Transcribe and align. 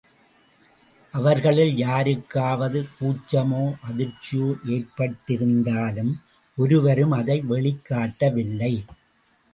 அவர்களில் 1.13 1.73
யாருக்காவது 1.77 2.79
கூச்சமோ 2.99 3.61
அதிர்ச்சியோ 3.89 4.49
ஏற்பட்டிருந்தாலும் 4.77 6.13
ஒருவரும் 6.57 7.11
அதை 7.11 7.37
வெளிக்காட்டவில்லை. 7.49 8.73